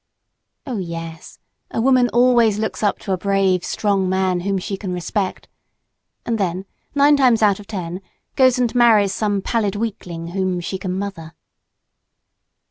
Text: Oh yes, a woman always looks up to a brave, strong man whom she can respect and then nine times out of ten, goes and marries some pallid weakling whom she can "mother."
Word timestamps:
Oh 0.65 0.79
yes, 0.79 1.37
a 1.69 1.79
woman 1.79 2.09
always 2.09 2.57
looks 2.57 2.81
up 2.81 2.97
to 3.01 3.11
a 3.11 3.19
brave, 3.19 3.63
strong 3.63 4.09
man 4.09 4.39
whom 4.39 4.57
she 4.57 4.75
can 4.75 4.91
respect 4.93 5.47
and 6.25 6.39
then 6.39 6.65
nine 6.95 7.17
times 7.17 7.43
out 7.43 7.59
of 7.59 7.67
ten, 7.67 8.01
goes 8.35 8.57
and 8.57 8.73
marries 8.73 9.13
some 9.13 9.43
pallid 9.43 9.75
weakling 9.75 10.29
whom 10.29 10.59
she 10.59 10.79
can 10.79 10.97
"mother." 10.97 11.35